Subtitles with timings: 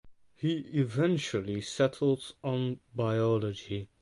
[0.35, 3.87] He eventually settled on biology.